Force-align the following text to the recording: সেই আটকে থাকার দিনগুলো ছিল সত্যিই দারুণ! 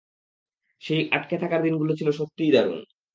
সেই 0.81 1.01
আটকে 1.11 1.35
থাকার 1.37 1.61
দিনগুলো 1.63 1.91
ছিল 1.95 2.09
সত্যিই 2.11 2.53
দারুণ! 2.53 2.79